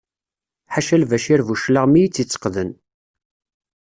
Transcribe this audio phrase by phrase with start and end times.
[0.73, 2.71] Ḥaca Lbacir Buclaɣem i yi-tt-yetteqden.